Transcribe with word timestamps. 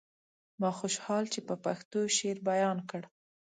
ما 0.59 0.69
خوشحال 0.79 1.23
چې 1.33 1.39
په 1.47 1.55
پښتو 1.65 1.99
شعر 2.17 2.37
بيان 2.49 2.77
کړ. 2.89 3.01